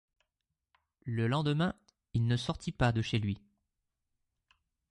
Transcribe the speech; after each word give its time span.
Le 1.05 1.27
lendemain, 1.27 1.75
il 2.15 2.25
ne 2.25 2.35
sortit 2.35 2.71
pas 2.71 2.91
de 2.91 3.03
chez 3.03 3.19
lui. 3.19 3.39